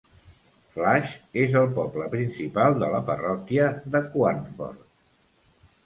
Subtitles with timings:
[0.77, 4.85] Flash és el poble principal de la parròquia de Quarnford.